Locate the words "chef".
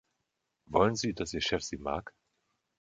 1.41-1.61